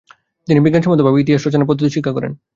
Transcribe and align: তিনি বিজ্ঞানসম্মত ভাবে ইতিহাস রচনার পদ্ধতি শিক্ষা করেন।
তিনি 0.47 0.59
বিজ্ঞানসম্মত 0.61 0.99
ভাবে 1.03 1.21
ইতিহাস 1.21 1.41
রচনার 1.43 1.69
পদ্ধতি 1.69 1.91
শিক্ষা 1.91 2.15
করেন। 2.17 2.31